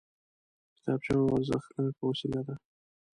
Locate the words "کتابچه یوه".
0.77-1.31